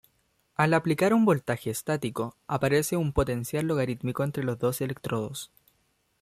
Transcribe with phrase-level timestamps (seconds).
[0.55, 5.51] Al aplicar un voltaje estático, aparece un potencial logarítmico entre los dos electrodos.